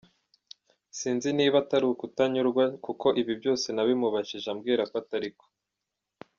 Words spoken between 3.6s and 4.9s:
nabimubajije ambwira